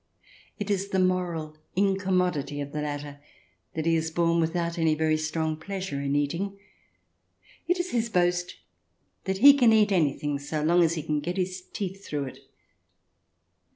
It 0.57 0.71
is 0.71 0.87
the 0.89 0.97
moral 0.97 1.55
incommodity 1.75 2.59
of 2.59 2.71
the 2.71 2.81
latter 2.81 3.19
that 3.75 3.85
he 3.85 3.95
is 3.95 4.09
born 4.09 4.41
without 4.41 4.79
any 4.79 4.95
very 4.95 5.15
strong 5.15 5.55
pleasure 5.55 6.01
in 6.01 6.15
eating. 6.15 6.57
It 7.67 7.79
is 7.79 7.91
his 7.91 8.09
boast 8.09 8.55
that 9.25 9.37
he 9.37 9.53
can 9.53 9.71
eat 9.71 9.91
anything 9.91 10.39
so 10.39 10.63
long 10.63 10.81
as 10.81 10.95
he 10.95 11.03
can 11.03 11.19
get 11.19 11.37
his 11.37 11.61
teeth 11.71 12.03
through 12.03 12.23
it. 12.23 12.39